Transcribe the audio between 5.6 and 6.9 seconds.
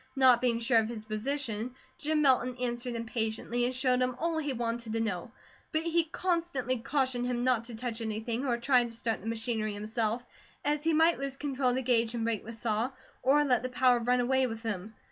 but he constantly